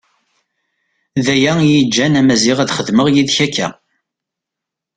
[1.25, 3.67] D aya iyi-iǧǧan a Maziɣ ad xedmeɣ yid-k akka.